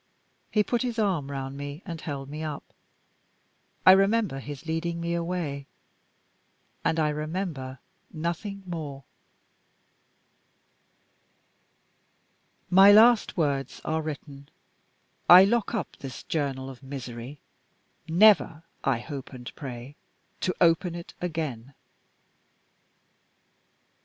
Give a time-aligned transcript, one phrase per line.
[0.49, 2.63] He put his arm round me and held me up.
[3.85, 5.67] I remember his leading me away
[6.83, 7.77] and I remember
[8.11, 9.03] nothing more.
[12.71, 14.49] My last words are written.
[15.29, 17.39] I lock up this journal of misery
[18.09, 19.95] never, I hope and pray,
[20.39, 21.75] to open it again.